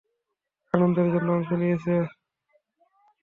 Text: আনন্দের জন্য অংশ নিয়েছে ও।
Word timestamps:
আনন্দের 0.73 1.07
জন্য 1.13 1.27
অংশ 1.31 1.49
নিয়েছে 1.53 1.93
ও। 1.99 2.05